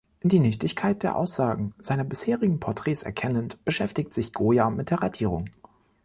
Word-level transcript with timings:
Die 0.23 0.39
Nichtigkeit 0.39 1.03
der 1.03 1.15
Aussagen 1.15 1.75
seiner 1.79 2.03
bisherigen 2.03 2.59
Porträts 2.59 3.03
erkennend, 3.03 3.63
beschäftigt 3.65 4.13
sich 4.13 4.33
Goya 4.33 4.71
mit 4.71 4.89
der 4.89 5.03
Radierung. 5.03 5.47